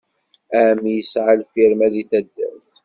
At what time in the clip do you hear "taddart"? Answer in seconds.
2.09-2.69